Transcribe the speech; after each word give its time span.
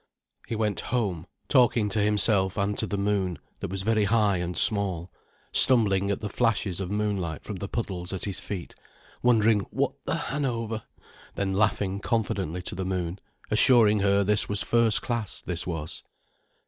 He 0.47 0.55
went 0.55 0.79
home 0.79 1.27
talking 1.47 1.87
to 1.89 1.99
himself 2.01 2.57
and 2.57 2.75
to 2.79 2.87
the 2.87 2.97
moon, 2.97 3.37
that 3.59 3.69
was 3.69 3.83
very 3.83 4.05
high 4.05 4.37
and 4.37 4.57
small, 4.57 5.11
stumbling 5.51 6.09
at 6.09 6.21
the 6.21 6.27
flashes 6.27 6.79
of 6.79 6.89
moonlight 6.89 7.43
from 7.43 7.57
the 7.57 7.67
puddles 7.67 8.11
at 8.11 8.25
his 8.25 8.39
feet, 8.39 8.73
wondering 9.21 9.59
What 9.69 9.93
the 10.05 10.15
Hanover! 10.15 10.81
then 11.35 11.53
laughing 11.53 11.99
confidently 11.99 12.63
to 12.63 12.73
the 12.73 12.83
moon, 12.83 13.19
assuring 13.51 13.99
her 13.99 14.23
this 14.23 14.49
was 14.49 14.63
first 14.63 15.03
class, 15.03 15.39
this 15.39 15.67
was. 15.67 16.01